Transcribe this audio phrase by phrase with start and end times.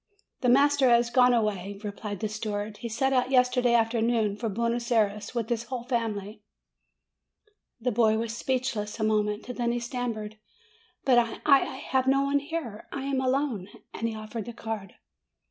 [0.39, 4.91] 'The master has gone away," replied the steward; "he set out yesterday afternoon for Buenos
[4.91, 6.41] Ay res, with his whole family."
[7.79, 9.45] The boy was speechless a moment.
[9.55, 10.39] Then he stammered,
[11.05, 12.87] "But I I have no one here!
[12.91, 14.95] I am alone!" and he offered the card.